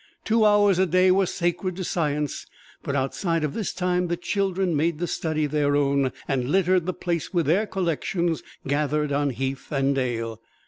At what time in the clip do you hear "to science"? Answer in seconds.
1.75-2.47